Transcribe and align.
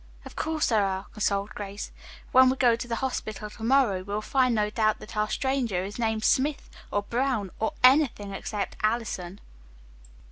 "Of 0.25 0.35
course 0.35 0.69
there 0.69 0.83
are," 0.83 1.05
consoled 1.13 1.51
Grace. 1.51 1.91
"When 2.31 2.49
we 2.49 2.55
go 2.57 2.75
to 2.75 2.87
the 2.87 2.95
hospital 3.05 3.51
to 3.51 3.61
morrow 3.63 4.01
we'll 4.01 4.23
find 4.23 4.55
no 4.55 4.71
doubt 4.71 4.97
that 4.97 5.15
our 5.15 5.29
stranger 5.29 5.83
is 5.83 5.99
named 5.99 6.23
'Smith' 6.23 6.71
or 6.89 7.03
'Brown' 7.03 7.51
or 7.59 7.73
anything 7.83 8.31
except 8.33 8.77
'Allison.'" 8.81 9.39